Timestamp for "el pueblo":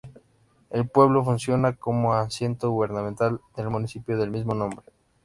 0.71-1.23